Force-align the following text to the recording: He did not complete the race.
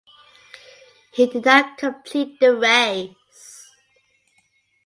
He 1.11 1.27
did 1.27 1.45
not 1.45 1.77
complete 1.77 2.39
the 2.39 2.55
race. 2.57 3.67